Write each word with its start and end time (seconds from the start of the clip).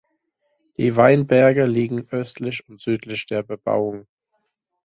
Die 0.77 0.95
Weinberge 0.95 1.65
liegen 1.65 2.07
östlich 2.09 2.67
und 2.67 2.81
südlich 2.81 3.27
der 3.27 3.43
Bebauung. 3.43 4.07